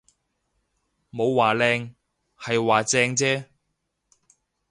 [1.11, 1.93] 冇話靚，
[2.35, 3.45] 係話正啫